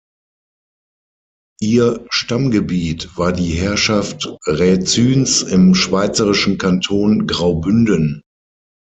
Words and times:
Ihre 1.61 2.07
Stammgebiet 2.09 3.15
war 3.19 3.31
die 3.31 3.51
Herrschaft 3.51 4.33
Rhäzüns 4.47 5.43
im 5.43 5.75
schweizerischen 5.75 6.57
Kanton 6.57 7.27
Graubünden. 7.27 8.23